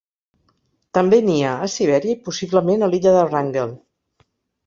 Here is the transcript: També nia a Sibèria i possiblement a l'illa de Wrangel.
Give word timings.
També 0.97 1.19
nia 1.25 1.51
a 1.65 1.67
Sibèria 1.73 2.15
i 2.17 2.23
possiblement 2.29 2.87
a 2.87 2.89
l'illa 2.93 3.13
de 3.17 3.23
Wrangel. 3.27 3.77